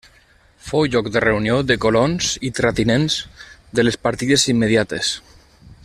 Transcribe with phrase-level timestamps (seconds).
[0.67, 3.19] Fou lloc de reunió de colons i terratinents
[3.81, 5.15] de les partides immediates.